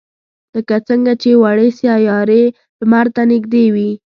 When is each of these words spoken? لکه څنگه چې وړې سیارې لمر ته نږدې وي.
لکه 0.55 0.75
څنگه 0.87 1.13
چې 1.21 1.29
وړې 1.41 1.69
سیارې 1.79 2.43
لمر 2.79 3.05
ته 3.15 3.21
نږدې 3.31 3.65
وي. 3.73 3.89